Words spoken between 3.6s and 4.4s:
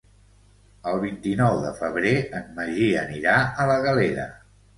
la Galera.